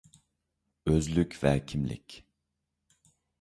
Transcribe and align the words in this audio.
ئۆزلۈك 0.91 1.37
ۋە 1.43 1.51
كىملىك 1.73 2.17